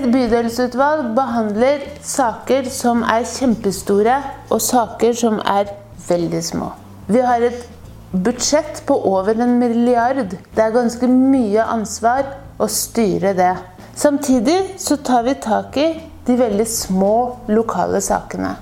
[0.00, 4.14] Et bydelsutvalg behandler saker som er kjempestore,
[4.48, 5.74] og saker som er
[6.06, 6.70] veldig små.
[7.12, 7.66] Vi har et
[8.24, 10.22] budsjett på over en milliard.
[10.32, 13.50] Det er ganske mye ansvar å styre det.
[13.92, 15.90] Samtidig så tar vi tak i
[16.24, 17.12] de veldig små
[17.52, 18.54] lokale sakene.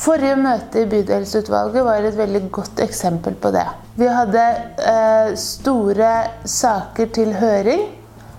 [0.00, 3.68] Forrige møte i bydelsutvalget var et veldig godt eksempel på det.
[4.00, 4.48] Vi hadde
[4.80, 6.16] eh, store
[6.56, 7.84] saker til høring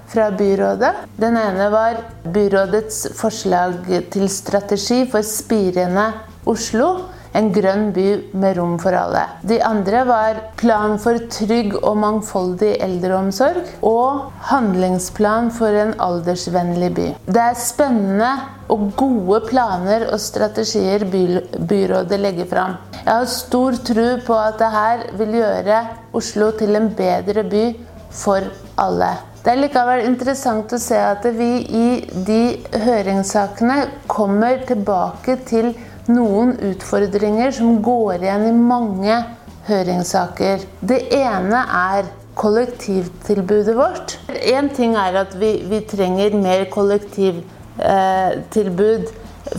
[0.08, 0.94] fra byrådet.
[1.20, 2.02] Den ene var
[2.34, 6.12] byrådets forslag til strategi for spirende
[6.48, 6.92] Oslo
[7.38, 8.06] en grønn by
[8.40, 9.24] med rom for alle.
[9.46, 17.08] De andre var plan for trygg og mangfoldig eldreomsorg og handlingsplan for en aldersvennlig by.
[17.28, 18.32] Det er spennende
[18.74, 21.24] og gode planer og strategier by
[21.70, 22.78] byrådet legger fram.
[23.04, 25.82] Jeg har stor tro på at det her vil gjøre
[26.18, 27.66] Oslo til en bedre by
[28.12, 28.50] for
[28.82, 29.14] alle.
[29.44, 33.78] Det er likevel interessant å se at vi i de høringssakene
[34.12, 35.74] kommer tilbake til
[36.12, 39.26] noen utfordringer som går igjen i mange
[39.68, 40.60] høringssaker.
[40.80, 42.04] Det ene er
[42.38, 44.18] kollektivtilbudet vårt.
[44.28, 49.12] Én ting er at vi, vi trenger mer kollektivtilbud eh,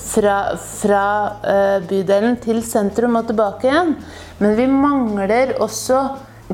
[0.04, 3.94] fra, fra eh, bydelen til sentrum og tilbake igjen.
[4.38, 5.98] Men vi mangler også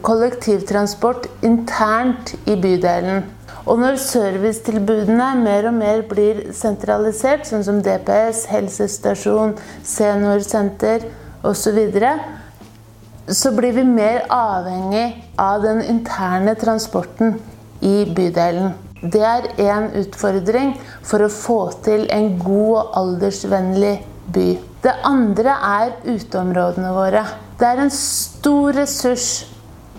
[0.02, 3.24] kollektivtransport internt i bydelen.
[3.64, 9.54] Og når servicetilbudene mer og mer blir sentralisert, sånn som DPS, helsestasjon,
[9.86, 11.06] seniorsenter
[11.46, 12.14] osv., så,
[13.32, 15.06] så blir vi mer avhengig
[15.40, 17.38] av den interne transporten
[17.80, 18.74] i bydelen.
[19.00, 23.96] Det er én utfordring for å få til en god og aldersvennlig
[24.32, 24.46] by.
[24.84, 27.24] Det andre er uteområdene våre.
[27.60, 29.53] Det er en stor ressurs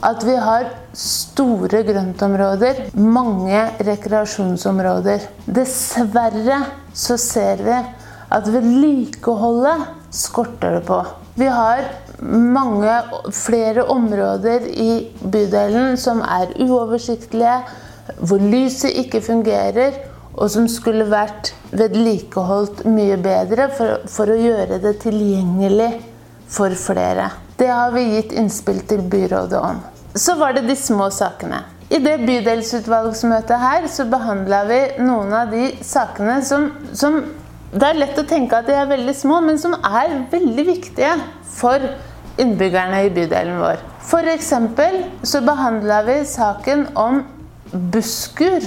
[0.06, 5.26] at vi har store grøntområder, mange rekreasjonsområder.
[5.50, 6.60] Dessverre
[6.94, 7.78] så ser vi
[8.36, 11.00] at vedlikeholdet skorter det på.
[11.36, 11.88] Vi har
[12.22, 13.00] mange
[13.34, 14.92] flere områder i
[15.22, 17.58] bydelen som er uoversiktlige,
[18.22, 19.98] hvor lyset ikke fungerer,
[20.36, 25.90] og som skulle vært vedlikeholdt mye bedre for, for å gjøre det tilgjengelig
[26.52, 27.32] for flere.
[27.56, 29.80] Det har vi gitt innspill til byrådet om.
[30.16, 31.66] Så var det de små sakene.
[31.92, 37.20] I det bydelsutvalgsmøtet her så behandla vi noen av de sakene som, som
[37.76, 41.12] Det er lett å tenke at de er veldig små, men som er veldig viktige
[41.58, 41.84] for
[42.40, 43.82] innbyggerne i bydelen vår.
[44.06, 44.54] F.eks.
[45.28, 47.20] så behandla vi saken om
[47.92, 48.64] busskur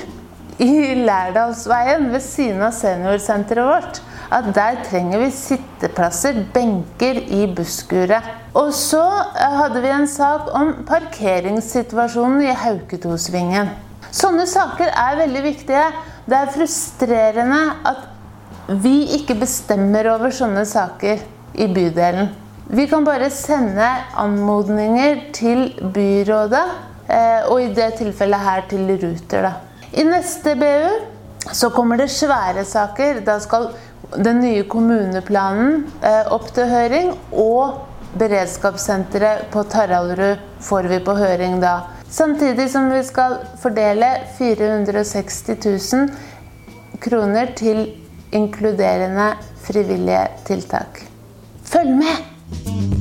[0.61, 4.03] i Lærdalsveien ved siden av seniorsenteret vårt
[4.35, 8.25] at der trenger vi sitteplasser, benker, i busskuret.
[8.59, 13.71] Og så eh, hadde vi en sak om parkeringssituasjonen i Hauketosvingen.
[14.09, 15.87] Sånne saker er veldig viktige.
[16.29, 18.05] Det er frustrerende at
[18.83, 21.23] vi ikke bestemmer over sånne saker
[21.57, 22.29] i bydelen.
[22.69, 23.87] Vi kan bare sende
[24.21, 26.67] anmodninger til byrådet,
[27.09, 29.49] eh, og i det tilfellet her til Ruter.
[29.49, 29.53] Da.
[29.97, 31.17] I neste BU
[31.53, 33.23] så kommer det svære saker.
[33.25, 33.71] Da skal
[34.17, 37.13] den nye kommuneplanen eh, opp til høring.
[37.33, 37.85] Og
[38.19, 41.77] beredskapssenteret på Taraldrud får vi på høring da.
[42.09, 44.09] Samtidig som vi skal fordele
[44.39, 45.43] 460
[45.93, 46.09] 000
[47.05, 47.85] kroner til
[48.33, 51.05] inkluderende frivillige tiltak.
[51.69, 52.98] Følg med!